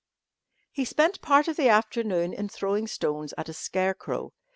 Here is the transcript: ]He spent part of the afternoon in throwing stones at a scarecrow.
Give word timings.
]He 0.71 0.83
spent 0.83 1.21
part 1.21 1.47
of 1.47 1.57
the 1.57 1.69
afternoon 1.69 2.33
in 2.33 2.49
throwing 2.49 2.87
stones 2.87 3.35
at 3.37 3.49
a 3.49 3.53
scarecrow. 3.53 4.33